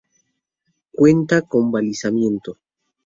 Cuenta 0.93 1.43
con 1.43 1.69
balizamiento. 1.71 2.57